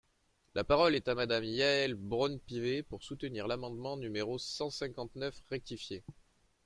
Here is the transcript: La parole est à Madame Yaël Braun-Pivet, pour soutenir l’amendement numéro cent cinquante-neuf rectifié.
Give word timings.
La 0.55 0.63
parole 0.63 0.95
est 0.95 1.09
à 1.09 1.13
Madame 1.13 1.43
Yaël 1.43 1.93
Braun-Pivet, 1.93 2.81
pour 2.81 3.03
soutenir 3.03 3.47
l’amendement 3.47 3.97
numéro 3.97 4.39
cent 4.39 4.71
cinquante-neuf 4.71 5.39
rectifié. 5.51 6.01